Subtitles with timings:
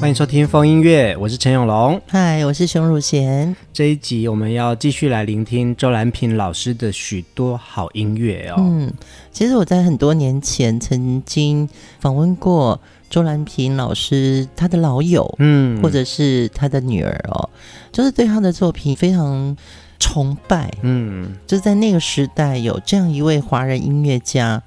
[0.00, 2.00] 欢迎收听风音乐，我是陈永龙。
[2.06, 3.54] 嗨，我是熊汝贤。
[3.72, 8.54] 这一集我们要继续来聆听周兰平老师的许多好音乐哦。
[8.58, 8.92] 嗯，
[9.32, 12.80] 其实我在很多年前曾经访问过
[13.10, 17.50] 周兰平老师，他的老友，嗯，或者是他的女儿哦，
[17.90, 19.56] 就是对他的作品非常
[19.98, 20.72] 崇拜。
[20.82, 24.62] 嗯，就是在那个时代有这样一位华人音乐家，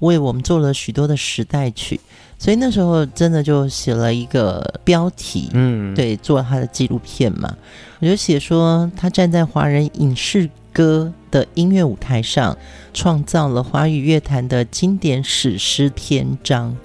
[0.00, 1.98] 为我们做了许多的时代曲。
[2.38, 7.56] 所以那时候真的就写了一个标题，嗯，对，做他的纪录片嘛。
[8.00, 12.56] 我就写说，他站在华人影视歌的音乐舞台上，
[12.92, 16.76] 创造了华语乐坛的经典史诗篇章。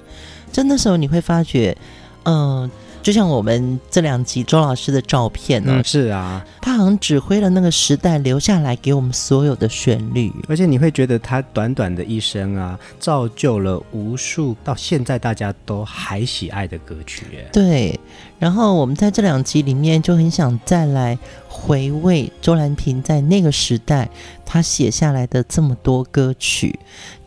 [0.51, 1.75] 就那时候你会发觉，
[2.23, 2.71] 嗯、呃。
[3.01, 17.25] 就像我们这两集周老师的照片呢、是啊，他好像指挥了那个时代留下来给我们所有的旋律，而且你会觉得他短短的一生啊，造就了无数到现在大家都还喜爱的歌曲。
[17.51, 17.99] 对，
[18.37, 24.09] 然后我们在这两集里面就很想再来回味周兰萍在那个时代
[24.45, 26.77] 他写下来的这么多歌曲，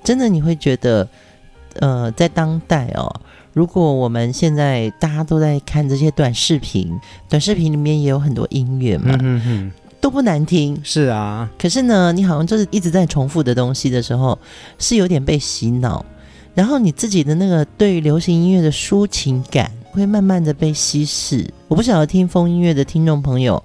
[0.05, 1.09] 真的你会觉得，
[1.77, 3.21] 呃，在当代哦。
[3.53, 10.81] 如果我们现在大家都在看这些短视频，短视频里面也有很多音乐嘛，嗯哼哼，都不难听。
[10.83, 14.39] 是啊，可是呢，你好像就是一直在重复的东西的时候，
[14.79, 16.05] 是有点被洗脑，
[16.55, 21.47] 然后你自己的那个对于流行音乐的抒情感会慢慢的被稀释。
[21.69, 23.63] 我不晓得听风音乐的听众朋友，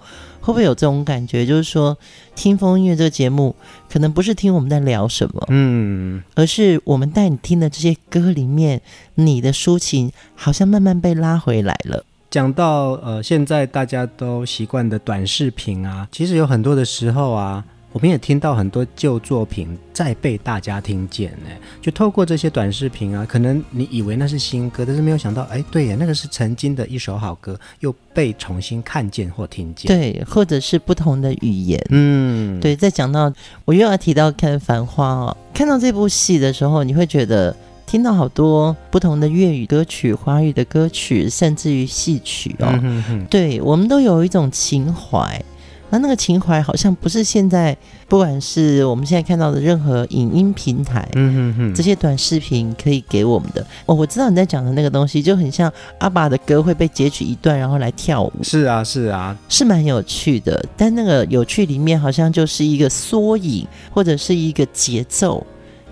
[0.47, 1.45] 会不会有这种感觉？
[1.45, 1.97] 就是说，
[2.33, 3.53] 听风音乐这个节目，
[3.91, 8.81] 可能不是听我们在聊什么，嗯，而是我们带你听的这些歌里面，
[9.15, 12.05] 你的抒情好像慢慢被拉回来了。
[12.29, 17.65] 讲到呃，现在大家都习惯的短视频啊，其实有很多的时候啊。
[17.93, 21.49] 我们也听到很多旧作品再被大家听见呢，
[21.81, 29.87] 就透过这些短视频啊，可能你以为那是新歌，但是没有想到，哎，对呀，那个是曾经的一首好歌，又被重新看见或听见。
[29.87, 31.83] 对，或者是不同的语言。
[31.89, 32.75] 嗯，对。
[32.75, 33.33] 再讲到
[33.65, 37.55] 我又要提到看《繁花》哦，看到这部戏的时候，你会觉得
[37.87, 42.67] 听到好多不同的粤语歌曲、华语的歌曲，甚至于戏曲哦。
[42.69, 43.25] 嗯哼哼。
[43.25, 45.41] 对，我们都有一种情怀。
[45.89, 47.75] 那那个情怀好像不是现在，
[48.09, 53.65] 不管是我们现在看到的任何影音平台，嗯哼哼，这些短视频可以给我们的。
[53.85, 58.33] 哦，我知道你在讲的那个东西，就很像阿爸的歌会被截取一段，然后来跳舞。
[58.43, 60.63] 是啊，是啊，是蛮有趣的。
[60.75, 65.45] 但那个有趣里面好像就是一个缩影，或者是一个节奏，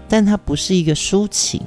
[0.10, 1.62] 但它不是一个抒情。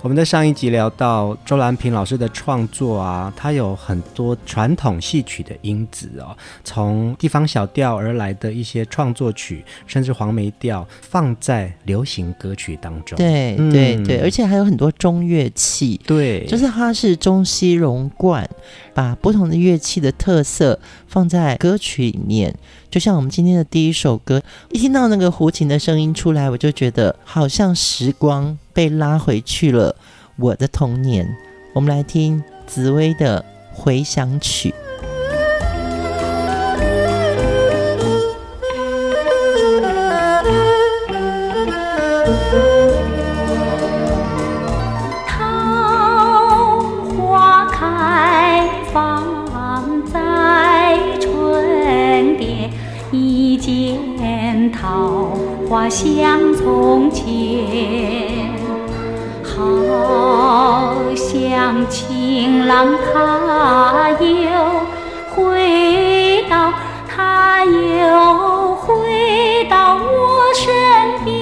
[0.00, 13.18] 我们在上一集聊到周兰平老师的创作啊，他有很多传统戏曲的因子哦，从地方小调而来的一些创作曲，甚至黄梅调，放在流行歌曲当中。
[13.18, 16.00] 对对对，而且还有很多中乐器。
[16.06, 18.48] 对，就是它是中西融贯，
[18.98, 22.52] 把不同的乐器的特色放在歌曲里面。
[22.90, 24.42] 就像我们今天的第一首歌，
[24.72, 29.94] 一听到那个胡琴的声音出来，我就觉得好像时光被拉回去了，
[30.34, 31.32] 我的童年。
[31.74, 33.40] 我们来听紫薇的
[33.76, 34.70] 《回响曲》。
[55.88, 57.24] 像从前，
[59.42, 64.50] 好像情郎他又
[65.34, 66.72] 回到，
[67.08, 70.66] 他又回到我身
[71.24, 71.32] 边，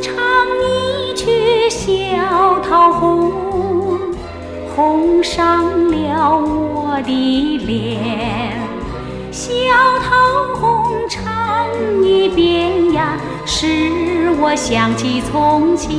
[0.00, 0.14] 唱
[0.62, 3.32] 一曲小桃红，
[4.76, 7.98] 红上了我的脸，
[9.32, 9.48] 小
[10.00, 11.24] 桃红，唱
[12.04, 13.66] 一遍呀，使
[14.38, 15.90] 我想起从前。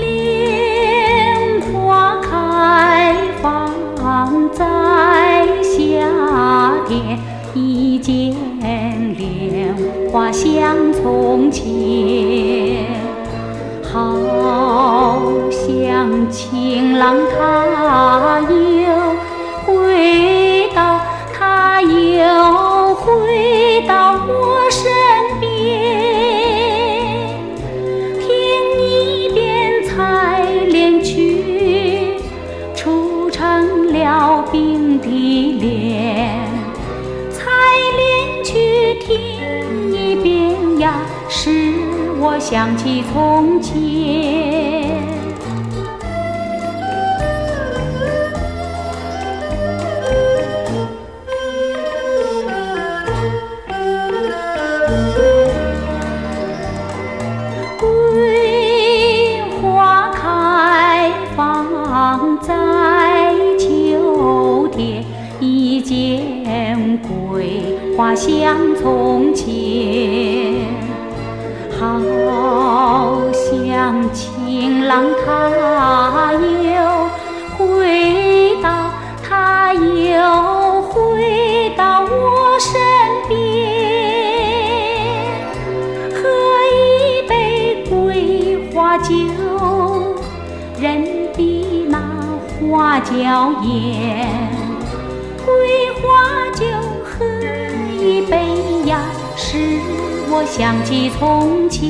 [0.00, 6.08] 莲花开放在夏
[6.88, 7.18] 天，
[7.54, 8.34] 一见
[9.18, 9.76] 莲
[10.10, 12.21] 花想从前。
[16.32, 18.88] 情郎他又
[19.66, 20.98] 回到，
[21.38, 24.90] 他又回到我身
[25.40, 25.50] 边，
[28.18, 28.26] 听
[28.80, 32.16] 一遍采莲曲，
[32.74, 35.06] 出成了冰的
[35.60, 36.48] 脸。
[37.30, 37.50] 采
[37.98, 40.94] 莲曲听一遍呀，
[41.28, 41.74] 使
[42.18, 43.91] 我想起从前。
[68.22, 69.50] 像从前。
[71.80, 71.98] 好
[73.32, 77.08] 像情郎他又
[77.58, 78.68] 回到，
[79.28, 82.70] 他又回到我身
[83.28, 83.34] 边，
[86.14, 86.20] 喝
[86.70, 87.90] 一杯桂
[88.72, 89.10] 花酒，
[90.80, 91.02] 任
[91.36, 91.98] 比那
[92.60, 94.28] 花娇艳，
[95.44, 96.64] 桂花酒
[99.52, 99.58] 使，
[100.30, 101.84] 我想起从前，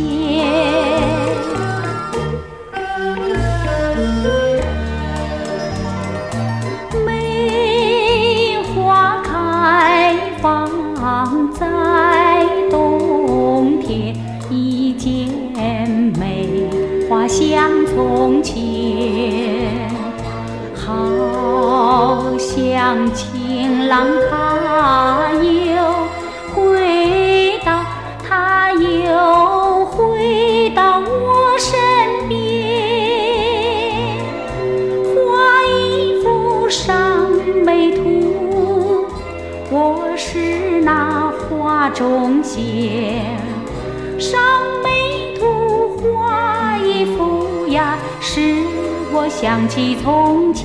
[7.06, 10.68] 梅花开放
[11.52, 14.12] 在冬天，
[14.50, 15.88] 一见
[16.18, 16.68] 梅
[17.08, 18.58] 花香从前，
[20.74, 25.21] 好像情郎他
[49.42, 50.64] 想起从前。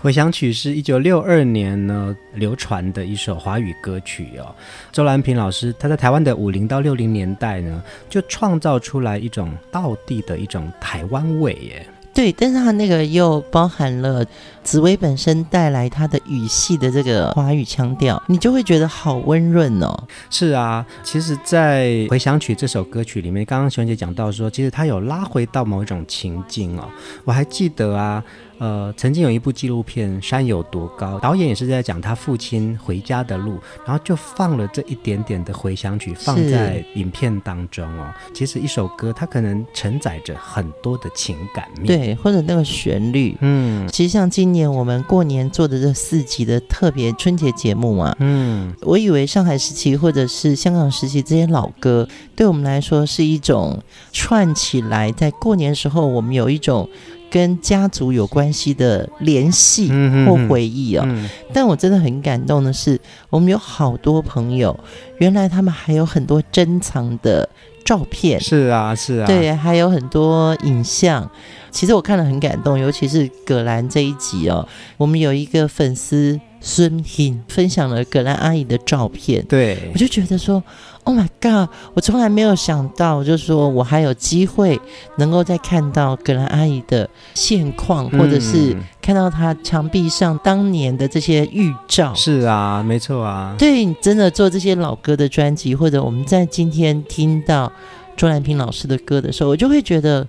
[0.00, 4.54] 回想曲是一九六二年呢流传的一首华语歌曲哦。
[4.92, 11.84] 周兰平老师他在台湾的五零到六零年代呢，就创造出来一种道地的一种台湾味耶。
[12.14, 14.24] 对，但是它那个又包含了
[14.62, 20.04] 紫薇本身带来他的语系的这个华语腔调，你就会觉得好温润哦。
[20.28, 26.88] 是啊，其实，在《回想曲》这首歌曲里面，刚刚熊姐讲到说，其实它有拉回到某一种情境哦。
[27.24, 28.22] 我还记得啊。
[28.58, 38.12] 呃，曾经有一部纪录片《山有多高》，导演也是在讲他父亲回家的路，然后就放了这一点点的回响曲放在影片当中哦。
[38.32, 56.88] 其实一首歌它可能承载着很多的情感面，对，或者那个旋律，嗯，其实像今年我们过年做的这四集的特别春节节目啊，嗯，我以为上海时期或者是香港时期这些老歌，对我们来说是一种串起来，在过年时候我们有一种。
[57.32, 59.90] 跟家族有关系的联系
[60.26, 64.78] 或回忆哦，嗯嗯嗯、但我真的很感动的是，我们有好多朋友，
[65.16, 67.48] 原来他们还有很多珍藏的
[67.86, 68.38] 照片。
[68.38, 71.28] 是啊，是啊，对，还有很多影像。
[71.72, 80.62] 其实我看了很感动，尤其是葛兰这一集哦，我们有一个粉丝孙颖分享了葛兰阿姨的照片，对，我就觉得说。
[81.04, 81.68] Oh my god！
[81.94, 84.80] 我从来没有想到，就是说我还有机会
[85.16, 92.14] 能够再看到葛兰阿姨的现况，或者是看到她墙壁上当年的这些预兆。
[92.14, 93.56] 是啊，没错啊。
[93.58, 97.72] 对，真的做这些老歌的专辑，或者我们在今天听到
[98.16, 100.24] 周兰平老师的歌的时候，我就会觉得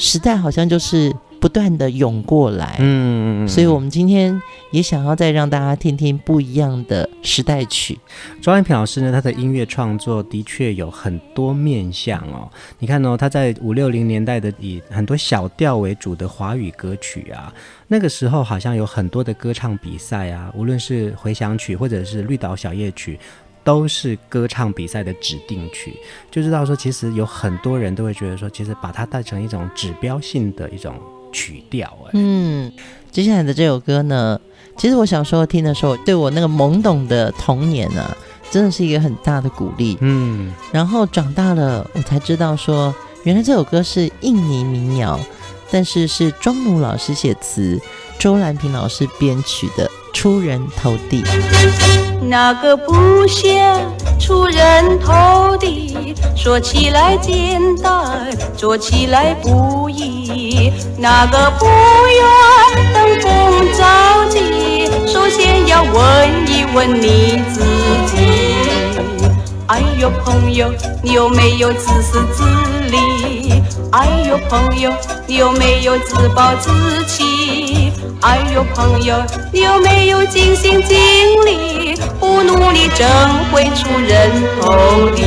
[0.00, 1.14] 时代好像就是。
[1.40, 4.38] 不断的涌过来，嗯，所以我们今天
[4.72, 7.98] 也想要再让大家听听不一样的时代曲。
[8.42, 12.46] 周蓝萍老师呢，他的音乐创作的确有很多面向哦。
[12.78, 17.50] 你看哦，他在五六零年代的以很多小调为主的华语歌曲啊，
[17.88, 23.18] 那个时候好像有很多的歌唱比赛啊，无论是回响曲或者是绿岛小夜曲，
[23.64, 25.96] 都是歌唱比赛的指定曲。
[26.30, 30.94] 就知道说，其实有很多人都会觉得说，其实把它带成一种指标性的一种。
[31.32, 32.72] 曲调哎，嗯，
[33.12, 34.40] 接下来的这首歌呢，
[34.76, 38.16] 其实我小时候听的时候，对我那个懵懂的童年呢、啊，
[38.50, 45.20] 真的是一个很大的鼓励，嗯，然后长大了，我才知道说，原来这首歌是印尼民谣，
[45.70, 47.80] 但是是庄奴老师写词，
[48.20, 51.22] 周兰平老师编曲的《出人头地》。
[52.20, 53.80] 那个不像
[54.18, 60.70] 出人头地，说起来简单，做起来不易。
[60.98, 67.62] 那个不愿登峰造极，首先要问一问你自
[68.14, 68.18] 己。
[69.68, 70.70] 哎呦，朋友，
[71.02, 72.44] 你有没有自私自
[72.90, 73.59] 利？
[73.92, 74.88] 哎呦，朋友，
[75.26, 76.70] 你有没有自暴自
[77.06, 77.92] 弃？
[78.20, 79.16] 哎呦，朋友，
[79.52, 80.96] 你有没有尽心尽
[81.44, 81.96] 力？
[82.20, 83.04] 不努力怎
[83.52, 84.30] 会出人
[84.60, 85.24] 头地？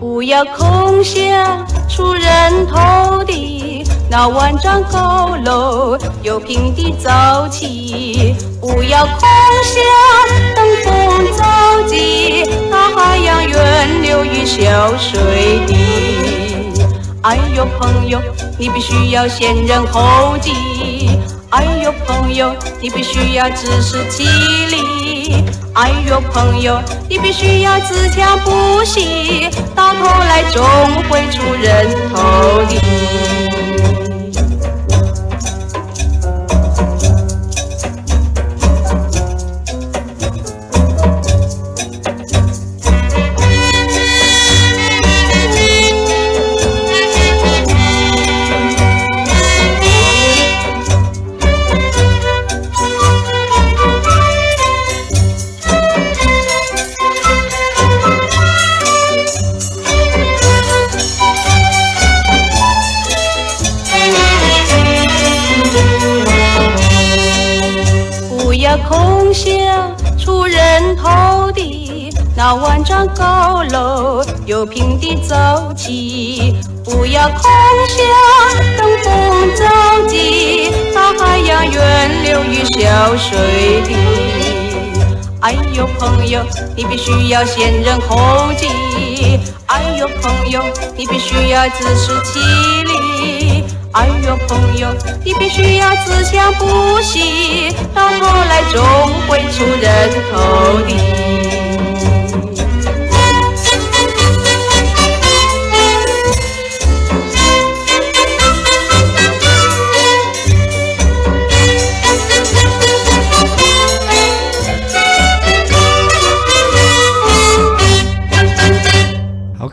[0.00, 3.84] 不要空想出人头地。
[4.10, 9.20] 那万丈高楼由平地造起，不要空
[9.62, 9.76] 想
[10.54, 12.44] 登峰造极。
[12.70, 15.76] 大海洋源流于小水滴。
[17.20, 18.18] 哎呦，朋友，
[18.58, 21.20] 你必须要先人后己。
[21.50, 25.44] 哎呦，朋友，你必须要自食其力。
[25.74, 30.64] 哎呦，朋友，你必须要自强不息，到头来总
[31.10, 33.33] 会出人头地。
[86.76, 88.68] 你必须要先人后己。
[89.66, 90.62] 哎呦，朋友，
[90.96, 93.64] 你必须要自食其力。
[93.92, 94.88] 哎呦，朋友，
[95.24, 98.84] 你必须要自强不息，到头来总
[99.28, 101.63] 会出人头地。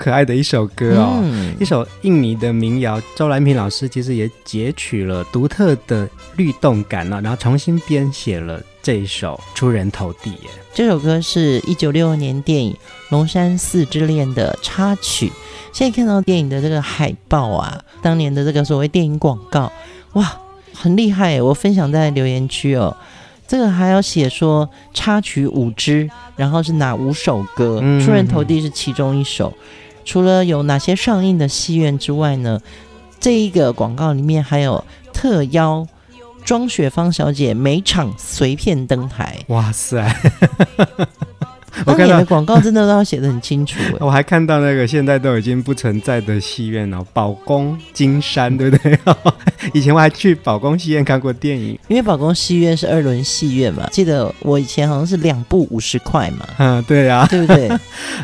[0.02, 3.00] 可爱的一首歌哦，嗯、一首印尼的民谣。
[3.16, 10.32] 周兰平老师其实也截取了独特的律动感呢、啊，然后重新编写了这一首《出人头地》。
[10.74, 12.74] 这首歌是一九六二年电影
[13.10, 15.32] 《龙山寺之恋》的插曲。
[15.72, 19.72] 现在看到电影的这个海报啊，当年的这个所谓电影广告，
[20.14, 20.36] 哇，
[20.74, 21.40] 很厉害！
[21.40, 22.98] 我分享在留言区哦。
[23.48, 27.80] 这个还要写说插曲五支，然后是哪五首歌？
[27.84, 29.54] 嗯《出人头地》是其中一首。
[30.04, 32.60] 除了有哪些上映的戏院之外呢？
[33.20, 35.88] 这一个广告里面还有特邀
[36.44, 39.38] 庄雪芳小姐每场随便登台。
[39.50, 40.12] 哇塞！
[41.86, 43.80] 我看你的广告真的都要写的很清楚。
[44.00, 49.00] 我还看到那个现在都已经不存在的戏院哦，宝宫金山， 对不对？
[49.74, 53.88] 以前我还去宝宫戏院看过电影，因为宝宫戏院是二轮戏院嘛。
[53.92, 56.46] 记得我以前好像是两部五十块嘛。
[56.58, 57.70] 嗯，对啊，对不对？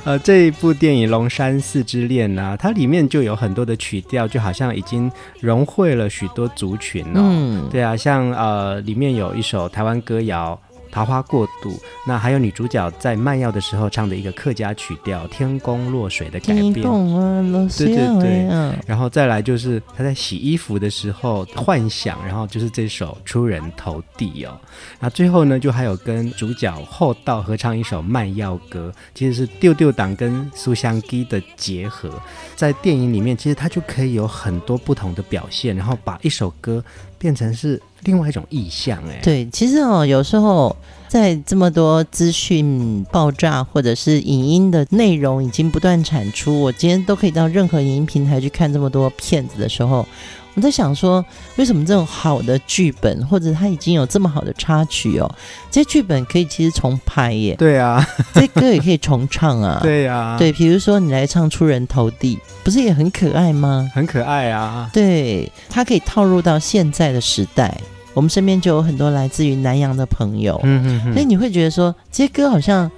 [0.03, 7.21] 呃，这一部电影《龙山寺之恋》呢，它里面就有很多的曲调，就好像已经融汇了许多族群哦。
[7.21, 10.59] 嗯，对啊，像呃，里面有一首台湾歌谣。
[10.97, 24.59] 桃花过渡，那还有女主角在卖药的时候唱的一个客家曲调《天公落水》的改编，对对对，然后再来就是她在洗衣服的时候幻想，然后就是这首《出人头地》哦，
[24.99, 32.09] 那最后呢，就还有跟主角后道合唱一首卖药歌，其实是丢丢党跟苏香基的结合，
[32.55, 36.83] 在电影里面其实它就可以有很多不同的表现，然后把一首歌
[37.19, 37.79] 变成是。
[38.07, 40.73] 另外一种意象，哎，对，其实哦，有时候
[41.09, 50.07] 在这么多资讯爆炸或者是影音的内容已经不断产出，我今天都可以到任何影音平台去看这么多片子的时候，
[50.55, 51.23] 我在想说，
[51.57, 55.29] 为什么这种好的剧本或者它已经有这么好的插曲哦，
[55.69, 57.55] 这些剧本可以其实重拍耶？
[57.55, 59.79] 对啊， 这歌也可以重唱啊？
[59.83, 63.91] 对啊，对，比如说你来唱《出人头地》，不是也很可爱吗？
[63.93, 67.77] 很可爱啊，对，它可以套入到现在的时代。
[68.17, 72.89] 我们身边就有很多来自于南洋的朋友，嗯嗯嗯，所以你会觉得说这些歌好像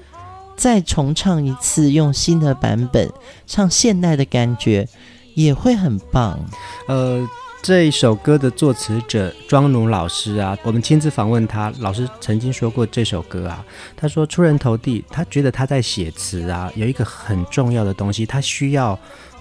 [0.56, 3.12] 再重唱一次，用新的版本
[3.46, 4.88] 唱现代的感觉
[5.36, 6.40] 也会很棒。
[6.88, 7.28] 呃，
[7.62, 13.62] 这一首歌的作词者庄奴老师啊，我们亲自访问他，老师曾经说过这首歌啊，
[13.98, 18.98] 他说出人头地，他觉得他在写词啊，有一个很重要的东西，他需要。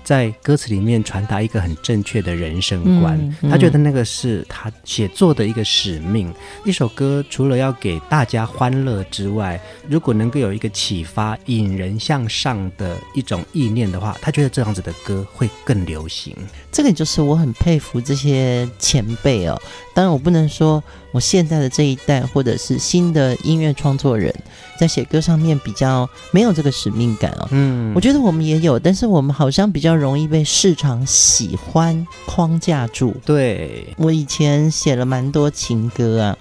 [0.08, 6.32] 在歌词里面传达一个很正确的人生观，嗯嗯、他觉得那个是他写作的一个使命。
[6.64, 16.34] 一首歌除了要给大家欢乐之外，如果能够有一个启发、引人向上的一种意念的话，他觉得这样子的歌会更流行。
[16.72, 19.60] 这个就是我很佩服这些前辈哦。
[19.98, 24.32] 当然，我不能说我现在的这一代或者是新的音乐创作人
[24.78, 27.48] 在写歌上面比较没有这个使命感哦。
[27.50, 33.12] 嗯，我觉得我们也有，但是我们好像比较容易被市场喜欢框架住。
[33.26, 36.38] 对，我以前写了蛮多情歌啊，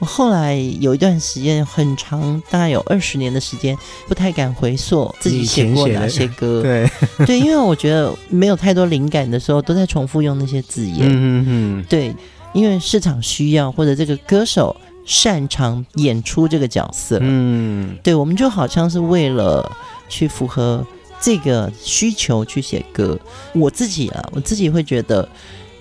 [0.00, 3.74] 我后来有一段时间很长，大概有二十年的时间，
[4.06, 6.60] 不太敢回溯自己写过哪些歌。
[6.60, 6.90] 对
[7.24, 10.98] 对，因为我觉得没有太多灵感的时候，都在重复用那些字眼。
[11.08, 12.14] 嗯嗯，对。
[12.52, 14.74] 因为市场需要，或者这个歌手
[15.04, 19.70] 擅长演出这个角色，嗯，对，我们就好像是为了
[20.08, 20.86] 去符合
[21.20, 23.18] 这个需求去写歌。
[23.54, 25.28] 我自己啊，我自己会觉得，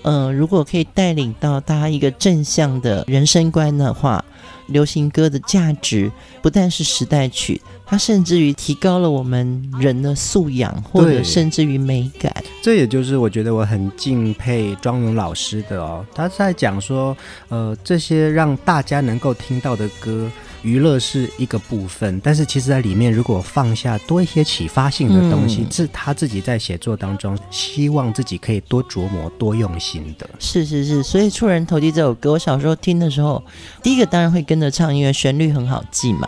[0.03, 4.23] 嗯、呃，如果可以带领到大家一个正向的人生观的话，
[4.67, 6.11] 流行歌的价值
[6.41, 7.61] 不但是时代曲。
[7.89, 12.33] 它甚至于提高了我们人的素养，或者甚至于美感。
[12.61, 16.05] 这也就是我觉得我很敬佩庄荣老师的哦。
[16.13, 17.15] 他在讲说，
[17.47, 20.29] 呃，这些让大家能够听到的歌，
[20.63, 30.29] 娱乐是一个部分，但是其实在里面如果放下多一些启发性的东西，嗯、是他自己在写作当中希望自己可以多琢磨、多用心的。
[30.39, 33.43] 是是是，所以《出人头地》这首歌，我小时候听的时候，
[33.81, 36.27] 第一个当然会跟着唱，因为旋律很好记嘛。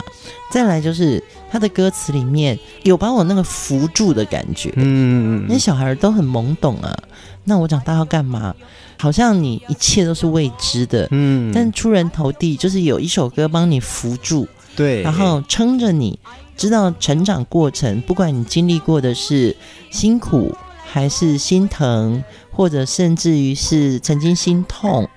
[0.50, 6.96] 再来就是他的歌词里面有把我那个扶住的感觉，嗯，那小孩都很懵懂啊。
[7.44, 8.54] 那我长大要干嘛？
[9.00, 11.50] 好像你一切都是未知的，嗯。
[11.54, 16.18] 但出人头地就是有一首歌帮你扶住，对，然后撑着你，
[16.54, 19.56] 知道成长过程，不管你经历过的是
[19.90, 25.08] 辛苦还是心疼，或者甚至于是曾经心痛，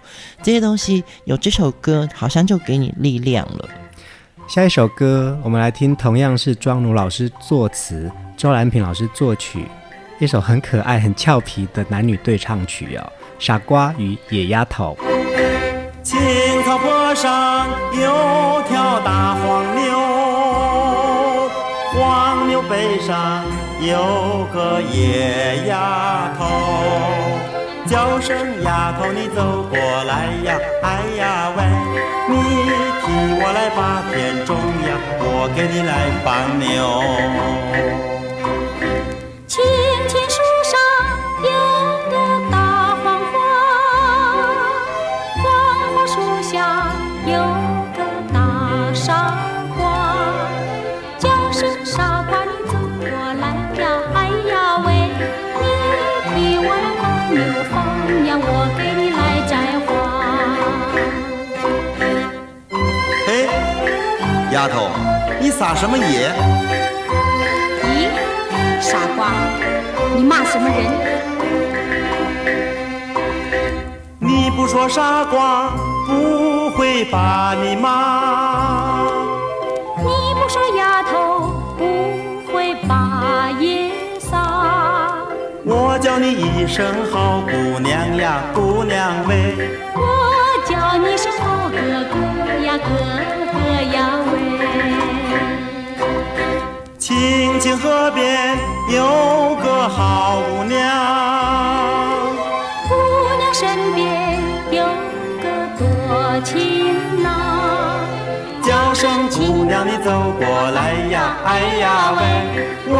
[0.41, 3.67] 这些东西有这首歌好像就给你力量了。
[4.48, 9.65] 下一首歌，我们来听，同样是庄奴老师作词，周兰平老师作曲，
[10.22, 13.12] 一首很可爱、很俏皮的男女对唱曲哦，
[13.43, 14.97] 《傻瓜与野丫头》。
[16.01, 16.17] 青
[16.63, 19.99] 草坡上有条大黄牛，
[21.91, 23.43] 黄牛背上
[23.82, 26.45] 有个野丫头，
[27.86, 31.65] 叫声丫头你走过来呀，哎呀喂，
[32.29, 32.36] 你
[33.03, 33.12] 替。
[33.41, 35.91] 我来把田种呀，我给你来
[36.23, 38.12] 放牛。
[65.63, 66.30] 撒什么野？
[67.86, 68.10] 咦，
[68.82, 69.32] 傻瓜，
[70.13, 70.91] 你骂什么人？
[74.19, 75.71] 你不说傻瓜，
[76.06, 79.06] 不会把你骂。
[79.99, 85.15] 你不说丫头，不会把野撒。
[85.63, 89.56] 我叫你一声好姑娘呀，姑娘喂。
[89.95, 90.02] 我
[90.67, 91.78] 叫你声好哥
[92.12, 92.17] 哥
[92.65, 93.33] 呀，哥。
[97.23, 98.57] 青青河边
[98.89, 100.77] 有个好姑娘，
[102.89, 102.93] 姑
[103.38, 104.83] 娘身边有
[105.41, 105.47] 个
[105.79, 108.01] 多情郎，
[108.62, 112.93] 叫声姑娘你走过来呀，哎呀喂，我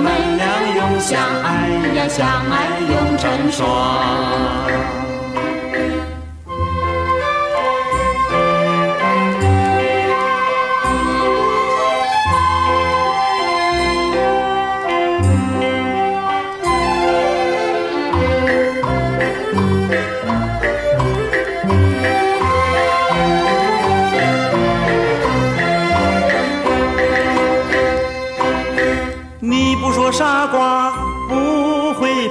[0.00, 2.54] 们俩永相爱呀，相爱
[2.88, 3.64] 永成双。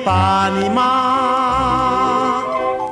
[0.05, 2.43] 把你骂。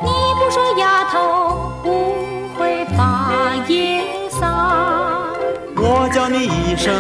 [0.02, 2.16] 你不说丫头不
[2.58, 5.32] 会把野撒。
[5.76, 6.92] 我叫你一声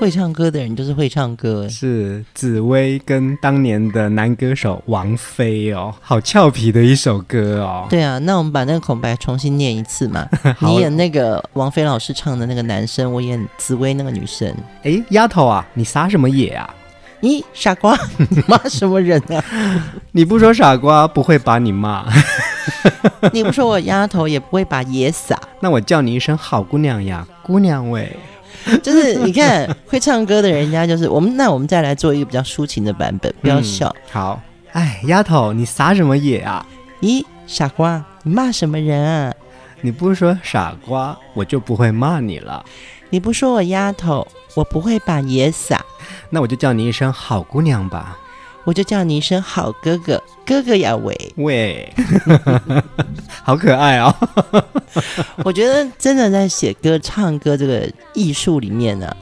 [0.00, 7.86] 会唱歌的人就是会唱歌，是紫薇跟当年的男歌手王菲哦，好俏皮的一首歌哦。
[7.90, 10.26] 对啊，那我们把那个空白重新念一次嘛。
[10.60, 14.50] 你演那个王菲老师唱的那个男生，我演紫薇那个女生。
[14.84, 16.74] 哎，丫头啊，你撒什么野啊？
[17.20, 17.94] 咦，傻瓜，
[18.30, 19.44] 你骂什么人啊？
[20.12, 22.06] 你不说傻瓜，不会把你骂。
[23.34, 25.38] 你不说我丫头，也不会把野撒。
[25.60, 28.10] 那我叫你一声好姑娘呀，姑娘喂。
[28.82, 33.88] 就是你看会唱歌的人家就是我们，那我们再来做一个比较抒情的版本，不要笑。
[33.88, 34.42] 嗯、好，
[34.72, 36.64] 哎，丫头，你撒什么野啊？
[37.00, 39.34] 咦，傻瓜，你骂什么人啊？
[39.80, 42.64] 你不说傻瓜，我就不会骂你了。
[43.08, 45.82] 你不说我丫头，我不会把野撒。
[46.28, 48.18] 那我就叫你一声好姑娘吧。
[48.64, 51.32] 我就叫你一声好哥哥，哥哥呀喂。
[51.36, 51.92] 喂，
[53.42, 54.14] 好可爱哦！
[55.44, 59.16] 我觉得真的在写歌、唱歌这个艺术里面呢、啊，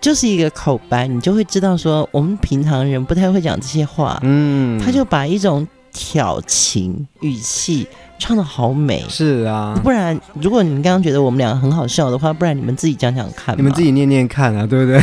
[0.00, 7.86] 就是一个口白，你就会知道说，我们平常人不太会讲这些话，嗯，他就把一种挑情语气
[8.18, 15.02] 唱的好美，是啊，不然如果你刚刚觉得我们两个很好笑的话，不然你们自己讲讲看，你们自己念念看啊，对不对？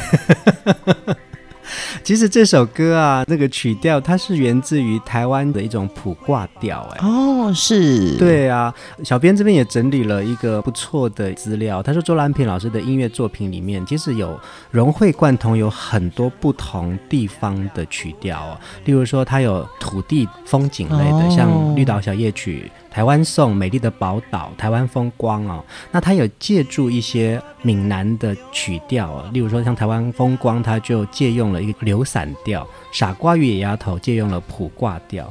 [2.04, 11.82] 其实这首歌啊，那个曲调它是源自于台湾的一种普挂调，哎，哦，是，对啊，小编这边也整理了一个不错的资料。
[11.82, 14.38] 他说周兰平老师的音乐作品里面，其实有
[14.70, 18.60] 融会贯通，有很多不同地方的曲调哦。
[18.84, 22.70] 例如说，它有土地风景类的，像《绿岛小夜曲》。
[22.94, 35.26] 台湾颂、美丽的宝岛、台湾风光哦，那他有借助一些闽南的曲调，例如说像台湾风光，他就借用了一个流散调；傻瓜与野丫头借用了普卦调；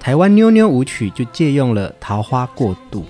[0.00, 3.04] 台湾妞妞舞曲就借用了桃花过渡。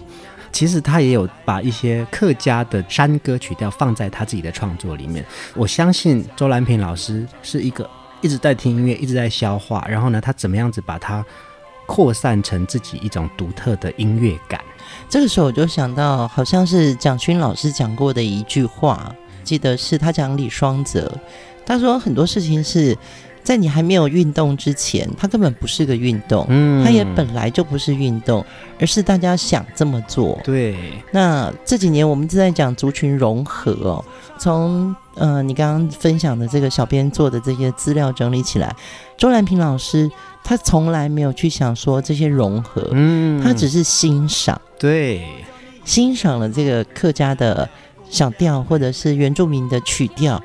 [0.50, 5.24] 其实他也有把一些客家的山歌曲调放在他自己的创作里面。
[5.54, 7.88] 我相信周蓝平老师是一个
[8.20, 11.24] 一直在听音乐、一直在消化，然后呢，他怎么样子把它。
[11.86, 14.60] 扩散成自己一种独特的音乐感。
[15.08, 21.10] 这个时候我就想到，好像是蒋勋老师讲过的一句话，记得是他讲李双泽，
[21.64, 22.96] 他说很多事情是
[23.42, 28.44] 在你还没有运动之前，它根本不是个运动，嗯，它也本来就不是运动，
[28.78, 30.38] 而是大家想这么做。
[30.44, 30.76] 对。
[31.10, 34.04] 那这几年我们一直在讲族群融合哦，
[34.38, 38.74] 从呃你刚刚分享的这个小编做的这些资料整理起来，
[39.16, 40.10] 周兰平老师。
[40.44, 45.24] 他从来没有去想说这些融合，嗯，他只是欣赏，对，
[45.84, 47.68] 欣赏了这个客家的
[48.10, 50.42] 小调或者是原住民的曲调，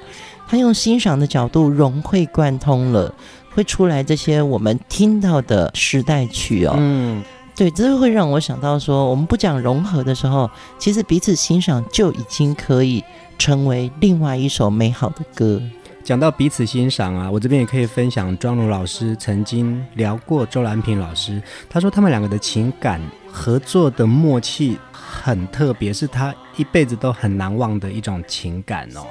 [0.47, 3.13] 他用欣赏的角度融会贯通了，
[3.53, 7.23] 会出来这些我们听到的时代曲哦，嗯，
[7.55, 13.03] 对，这会让我想到说，我们不讲融合的时候，其实彼此欣赏就已经可以
[13.38, 15.62] 成为另外一首美好的歌。
[16.08, 29.06] 讲到彼此欣赏啊，我这边也可以分享庄奴老师曾经聊过周兰平老师，他说他们两个的情感合作的默契很特别，是他一辈子都很难忘的一种情感哦。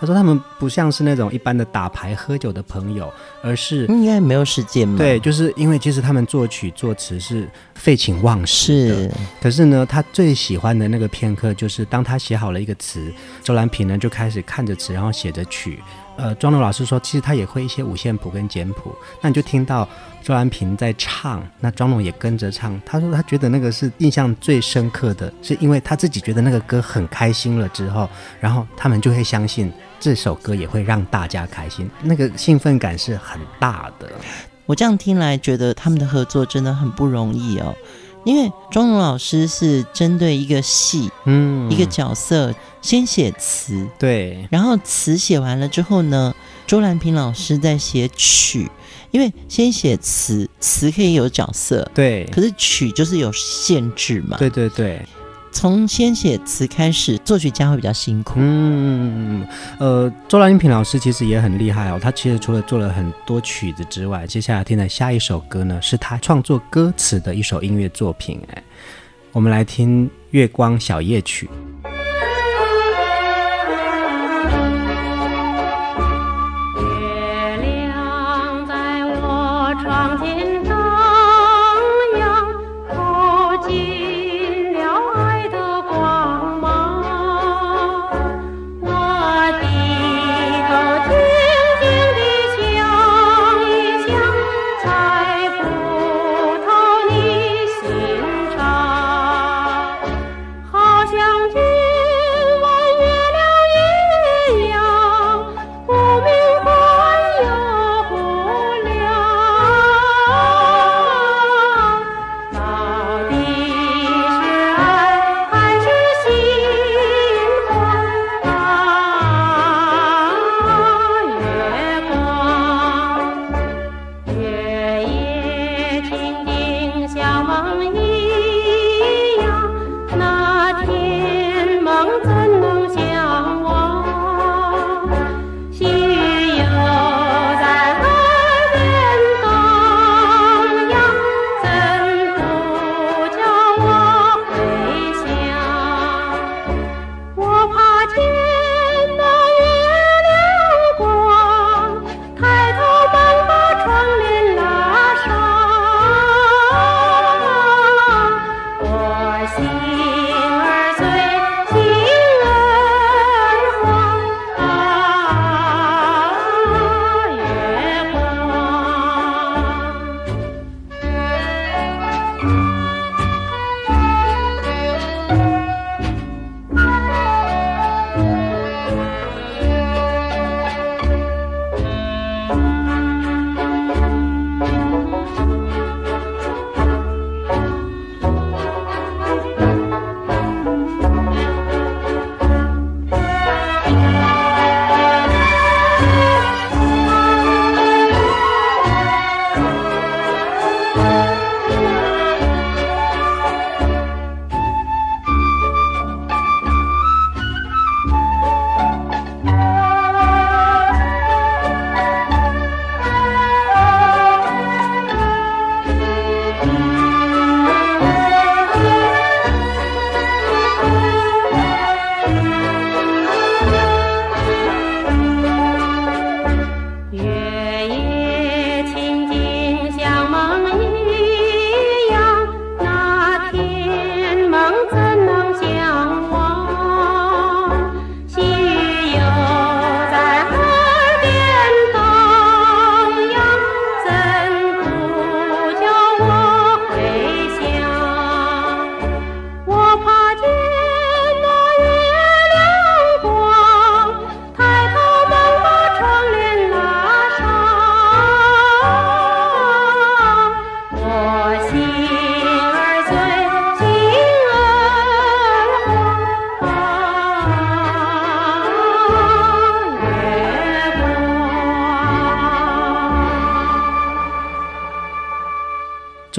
[0.00, 3.08] 他说他们不像是那种一般的打牌喝酒的朋友，
[3.44, 4.98] 而是应该没有时间嘛。
[4.98, 9.08] 对，就是因为其实他们作曲作词是废寝忘食。
[9.40, 15.78] 可是呢，他最喜欢的那个片刻，就是当他写好了一个词，周兰平呢就开始看着词，然后写着曲。
[16.20, 19.88] 呃，庄龙老师说，其实他也会一些五线谱跟简谱，那你就听到
[20.22, 22.78] 周安平在唱，那庄龙也跟着唱。
[22.84, 28.06] 他说他觉得那个是印象最深刻的，是因为他自己觉得那个歌很开心了之后，
[28.38, 34.06] 然后他们就会相信这首歌也会让大家开心，那个兴奋感是很大的。
[34.66, 37.74] 我这样听来觉得他们的合作真的很不容易哦。
[38.24, 46.34] 因为庄荣老师是针对一个戏，嗯，一个角色先写词，对，然后词写完了之后呢，
[46.66, 48.70] 周兰平老师在写曲，
[49.10, 55.04] 因为先写词，词可以有角色，对，可是曲就是有限制嘛，对对对。
[55.52, 58.34] 从先写词开始，作曲家会比较辛苦。
[58.36, 59.46] 嗯，
[59.78, 61.98] 呃，周蓝萍老师其实也很厉害哦。
[62.00, 68.40] 他其实除了做了很多曲子之外，接下来听的下一首歌呢，是他创作歌词的一首音乐作品。
[68.52, 68.62] 哎，
[69.32, 71.48] 我们来听《月光小夜曲》。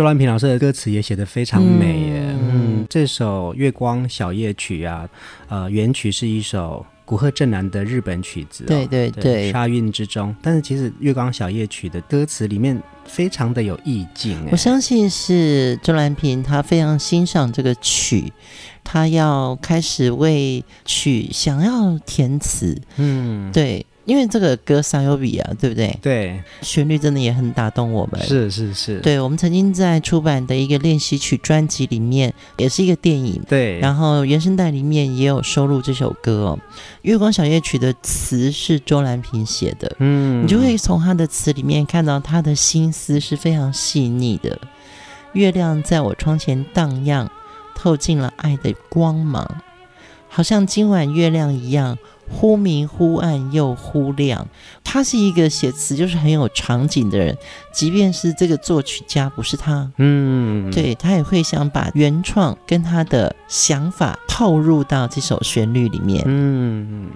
[0.01, 5.07] 周兰平老师的歌词也写得非常美耶，嗯，嗯，这首《月光小夜曲》啊，
[5.47, 10.35] 呃，原曲是一首古贺正男的日本曲子，哦，对对对，对，沙韵之中。
[10.41, 18.33] 但是其实《月光小夜曲》的歌词里面非常的有意境，我相信是周兰平他非常欣赏这个曲，
[18.83, 23.85] 他要开始为曲想要填词，嗯，对。
[24.11, 25.97] 因为这个歌莎优比啊，对不对？
[26.01, 28.21] 对，旋律真的也很打动我们。
[28.21, 33.41] 是是是，对，我们曾经在出版的一个练习曲专辑里面，也是一个电影。
[33.47, 36.59] 对，然后原声带里面也有收录这首歌哦。
[37.03, 44.59] 《月光小夜曲》的词是周兰平写的，嗯，你就会从他的词里面看到他的心思是非常细腻的。
[45.31, 47.31] 月亮在我窗前荡漾，
[47.73, 49.61] 透进了爱的光芒，
[50.27, 51.97] 好像今晚月亮一样。
[52.31, 54.47] 忽明忽暗又忽亮。
[54.83, 57.37] 他是一个写词就是很有场景的人，
[57.71, 66.23] 即便是这个作曲家不是他，嗯，对，他也会想把原创跟他的想法套入到这首旋律里面。
[66.25, 67.09] 嗯，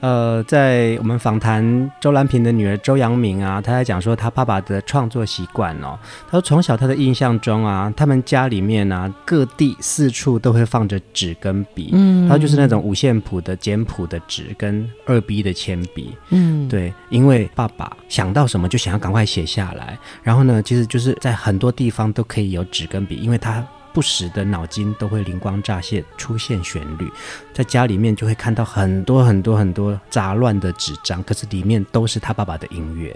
[0.00, 5.96] 呃，在我们访谈周兰平的女儿周扬明啊，她在讲说她爸爸的创作习惯哦，
[6.26, 16.92] 她说从小她的印象中啊，他们家里面啊，各地四处都会放着纸跟笔，嗯，还有就是那种五线谱的简谱的纸跟二 B 的铅笔，嗯，对。
[17.10, 27.10] 因为爸爸想到什么就想要赶快写下来，然后呢，其实就是在很多地方都可以有纸跟笔，因为他不时的脑筋都会灵光乍现，出现旋律，
[27.52, 33.14] 在家里面就会看到很多很多很多杂乱的纸张，可是里面都是他爸爸的音乐。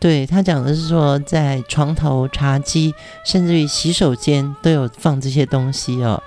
[0.00, 6.22] 对，他讲的是说，在床头、茶几，甚至于洗手间都有放这些东西哦。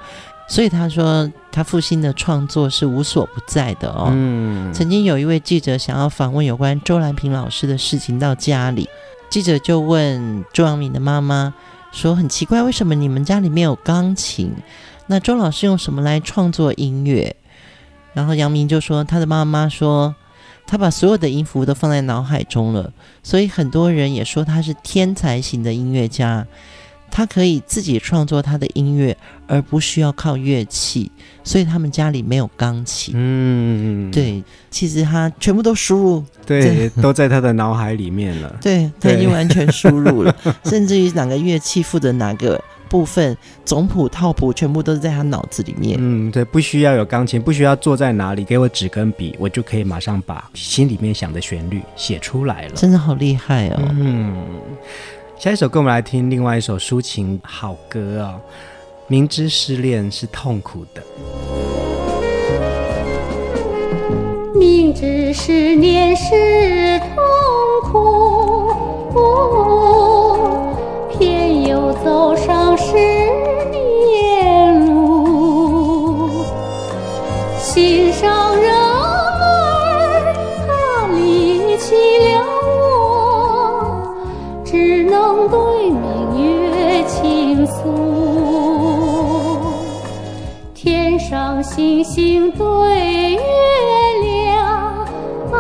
[0.52, 4.10] 所以他说，他父亲的创作是无所不在的哦。
[4.12, 8.90] 嗯，曾经有一位记者想要访问有关周兰平老师的事情到家里，
[9.30, 11.54] 记者就问周扬明的妈妈
[11.94, 14.52] 说：“很奇怪，为什么你们家里没有钢琴？
[15.08, 17.34] 那周老师用什么来创作音乐？”
[18.12, 20.14] 然后杨明就说：“他的妈妈说，
[20.68, 22.92] 他把所有的音符都放在脑海中了，
[23.24, 26.46] 所以很多人也说他是天才型的音乐家。”
[27.12, 31.12] 他可以自己创作他的音乐，而不需要靠乐器，
[31.44, 33.14] 所以他们家里没有钢琴。
[33.18, 38.56] 嗯，对，其实他全部都输入，对，都在他的脑海里面了。
[38.64, 45.98] 对，他已经完全输入了， 甚至于哪个乐器负责哪个部分，总谱套谱全部都是在他脑子里面。
[46.00, 52.72] 嗯，对，不需要有钢琴，不需要坐在哪里，给我纸跟笔，我就可以马上把心里面想的旋律写出来了。
[52.76, 53.80] 真的好厉害哦。
[54.00, 54.44] 嗯。
[55.42, 58.40] 下一首歌，我们来听另外一首抒情好歌哦。
[59.08, 61.02] 明知失恋是痛苦的，
[64.54, 67.16] 明知失恋是痛
[67.92, 67.98] 苦，
[69.16, 70.78] 哦，
[71.10, 76.30] 偏又走上失恋路，
[77.58, 78.41] 心上
[90.74, 91.62] 天上。
[91.64, 93.40] 星星对月
[94.24, 95.06] 亮，
[95.52, 95.56] 啊，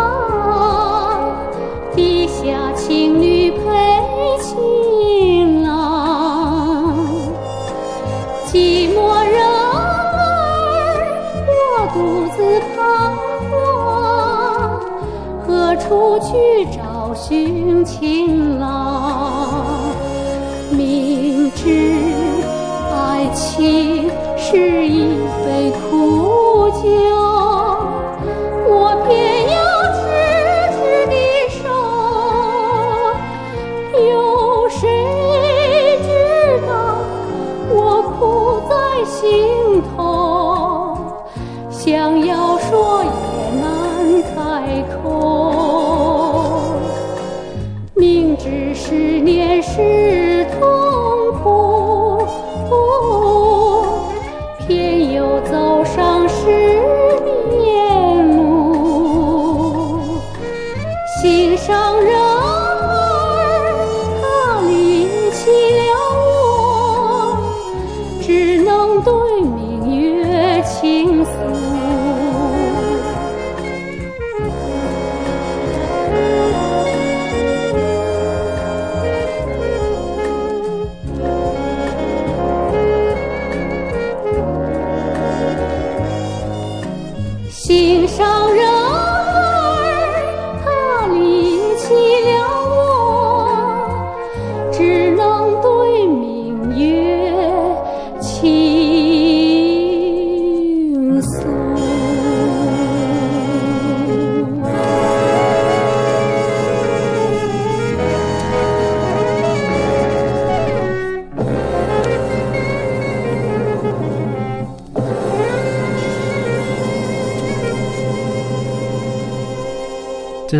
[1.96, 3.60] 地下情侣配
[4.40, 6.98] 情郎，
[8.48, 9.78] 寂寞人儿，
[11.48, 11.54] 我
[11.94, 11.96] 独
[12.36, 12.38] 自
[12.76, 12.76] 彷
[13.52, 14.82] 徨，
[15.46, 16.30] 何处去
[16.76, 19.41] 找寻情郎？
[24.38, 25.04] 是一
[25.46, 27.21] 杯苦酒。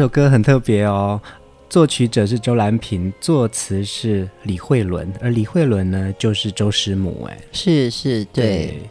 [0.02, 1.22] 首歌很特别哦，
[1.70, 8.90] 作曲者是周兰平，作词是李慧伦，而李慧伦呢就是周师母，哎，是是，对，对。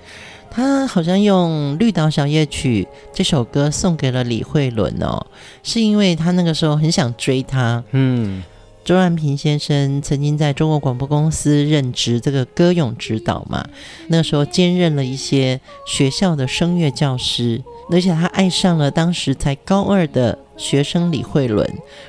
[0.53, 5.27] 他好像用《绿岛小夜曲》这首歌送给了李慧伦哦，
[5.65, 8.45] 是因为他那个时候很想追她，嗯。
[8.91, 13.65] 周兰平先生曾经在中国广播公司任职这个歌咏指导嘛，
[14.09, 17.63] 那时候兼任了一些学校的声乐教师，
[17.93, 21.65] 而且他爱上了当时才高二的学生李慧伦，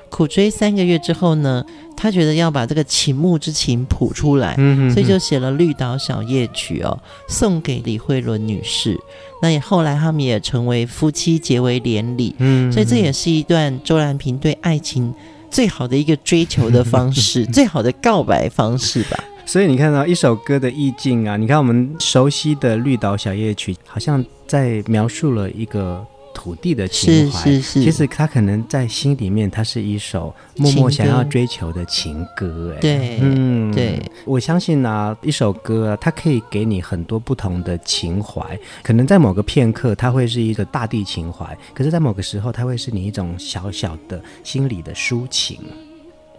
[0.09, 1.63] 苦追三个月之后呢，
[1.95, 8.99] 他觉得要把这个倾慕之情谱出来，嗯、哼哼所以就写了《绿岛小夜曲》哦，送给李慧伦女士。
[9.43, 12.36] 那也后来他们也成为夫妻，结为连理。
[12.39, 15.13] 嗯，所以这也是一段周兰平对爱情
[15.52, 19.24] 最好的一个追求的方式， 最好的告白方式吧。
[19.45, 26.06] 所以你看到一首歌的意境啊，你看我们熟悉的《绿岛小夜曲》，好像在描述了一个。
[26.34, 32.73] 土地的情怀，是是是，其实他可能在心里面，它是一首默默想要追求的情歌。
[32.75, 38.59] 哎，对，嗯，对，我相信啊，一首歌啊，它可以给你很多不同的情怀。
[38.82, 45.59] 可能在某个片刻，它会是一个大地情怀；可是，在某个时候，它会是你一种小小的心里的抒情。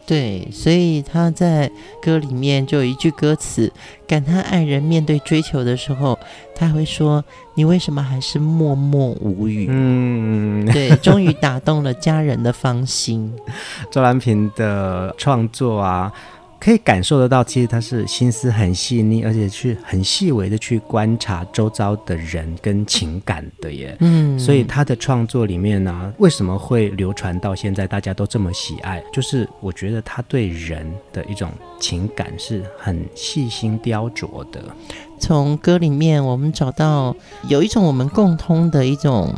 [0.04, 1.70] 对，所以他在
[2.02, 3.72] 歌里面就有一句歌词，
[4.06, 6.18] 感叹爱人面对追求的时候，
[6.54, 7.24] 他会说
[7.54, 13.32] ：“你为什么还是默默无语？”嗯，对，终于打动了家人的芳心。
[13.90, 16.12] 周兰平的创作啊。
[16.62, 23.96] 可以感受得到，其实他是心思很细腻，而且去很细微的去观察周遭的人跟情感的耶。
[23.98, 29.02] 嗯，所以他的创作里面呢、啊，为什么会流传到现在，大家都这么喜爱？
[29.12, 31.50] 就是我觉得他对人的一种
[31.80, 34.62] 情感是很细心雕琢的。
[35.18, 37.16] 从歌里面，我们找到
[37.48, 39.34] 有一种我们共通的一种。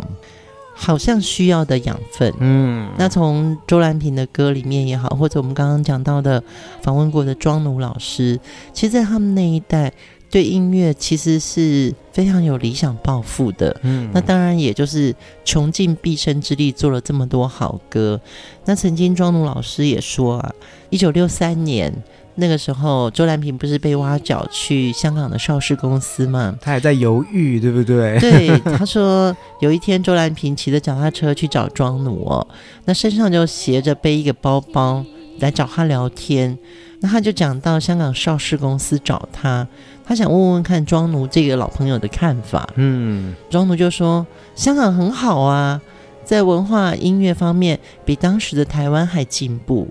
[0.75, 6.43] 好像需要的养分，嗯，那从周兰平的歌里面也好，或者我们刚刚讲到的
[6.83, 8.39] 访问过的庄奴老师，
[8.73, 9.93] 其实，在他们那一代，
[10.29, 15.15] 对音乐其实是非常有理想抱负的，嗯，那当然也就是
[15.45, 18.21] 穷尽毕生之力做了这么多好歌。
[18.65, 20.53] 那曾经庄奴老师也说啊，
[20.91, 21.93] 一九六三年。
[22.37, 26.57] 那个时候，周兰平不是被挖角去香港的邵氏公司吗？
[26.61, 28.19] 他还在犹豫，对不对？
[28.19, 32.47] 对，他说有一天周兰平骑着脚踏车去找庄奴哦，
[32.87, 35.05] 那身上就斜着背一个包包
[35.39, 36.59] 来找他聊天。
[37.01, 39.67] 那他就讲到香港邵氏公司找他，
[40.05, 42.69] 他想问问看庄奴这个老朋友的看法。
[42.77, 44.27] 嗯，庄奴就说
[44.57, 45.81] 香港很好啊，
[46.25, 49.87] 在文化音乐方面比当时的台湾还进步。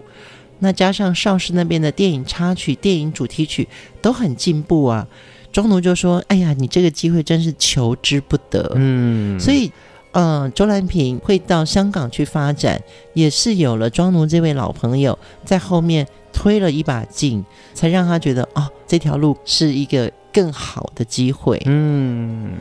[0.63, 3.67] 那加上邵氏那边的电影插曲、电影主题曲
[4.01, 5.05] 都很进步啊，
[5.51, 9.69] 庄奴就说：“哎呀，你这个机会真是求之不得。”嗯，所以，
[10.13, 12.81] 嗯、呃，周兰平会到香港去发展，
[13.13, 17.43] 也是有了庄奴这位老朋友在后面推了一把劲，
[17.73, 20.09] 才让他觉得哦，这条路是一个。
[20.33, 21.61] 更好的机会。
[21.67, 22.53] 嗯，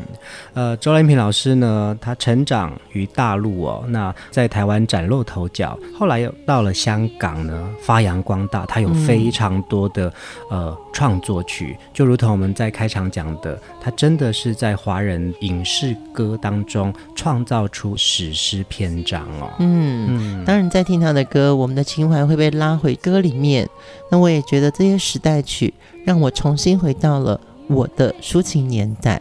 [0.53, 8.67] 呃，周兰平老师呢，他成长于大陆哦，那在台湾崭露头角，后来又到了香港呢，发扬光大。
[8.67, 10.09] 他有非常多的、
[10.51, 19.51] 嗯、呃创作曲，就如同我们在开场讲的，他真的是在华人影视歌当中创造出史诗篇章哦。
[19.59, 23.69] 嗯嗯，当然在听他的歌，我们的情怀会被拉回歌里面。
[24.11, 25.73] 那我也觉得这些时代曲
[26.05, 27.41] 让我重新回到了。
[27.73, 29.21] 我的抒情年代。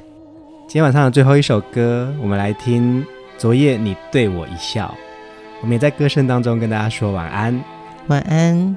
[0.68, 3.02] 今天晚上的最后一首歌，我们来听
[3.38, 4.86] 《昨夜你对我一笑》。
[5.62, 7.64] 我们也在歌声当中跟大家说晚安，
[8.08, 8.76] 晚安。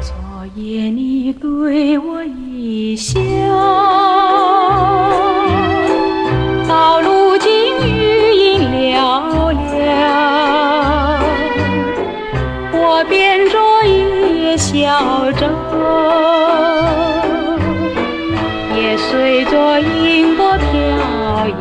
[0.00, 0.14] 昨
[0.54, 3.20] 夜你对我一笑。
[21.50, 21.56] 摇。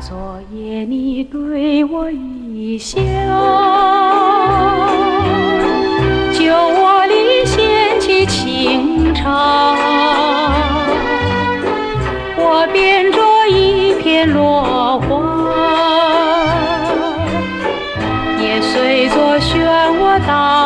[0.00, 3.00] 昨夜你对我一笑，
[6.32, 9.76] 酒窝里掀起情潮，
[12.36, 15.32] 我变作一片落花。
[20.26, 20.61] 打扰。